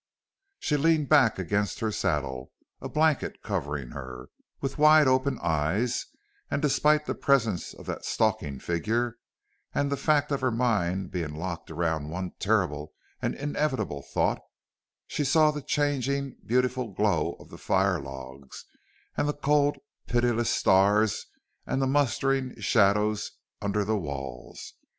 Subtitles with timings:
[0.57, 2.51] She leaned back against her saddle,
[2.81, 6.07] a blanket covering her, with wide open eyes,
[6.49, 9.19] and despite the presence of that stalking figure
[9.75, 14.41] and the fact of her mind being locked round one terrible and inevitable thought,
[15.05, 18.65] she saw the changing beautiful glow of the fire logs
[19.15, 19.77] and the cold,
[20.07, 21.27] pitiless stars
[21.67, 24.73] and the mustering shadows under the walls.